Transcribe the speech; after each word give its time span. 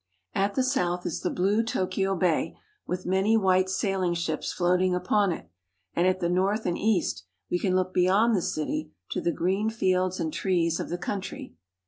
At 0.33 0.55
the 0.55 0.63
south 0.63 1.05
is 1.05 1.21
the 1.21 1.29
blue 1.29 1.61
Tokyo 1.61 2.15
Bay, 2.15 2.57
with 2.87 3.05
many 3.05 3.37
white 3.37 3.69
sailing 3.69 4.15
ships 4.15 4.51
floating 4.51 4.95
upon 4.95 5.31
it, 5.31 5.47
and 5.95 6.07
at 6.07 6.19
the 6.19 6.27
north 6.27 6.65
and 6.65 6.75
east 6.75 7.25
we 7.51 7.59
can 7.59 7.75
look 7.75 7.93
beyond 7.93 8.35
the 8.35 8.41
city 8.41 8.93
to 9.11 9.21
the 9.21 9.31
green 9.31 9.69
fields 9.69 10.19
and 10.19 10.33
trees 10.33 10.79
of 10.79 10.89
the 10.89 10.97
country. 10.97 11.53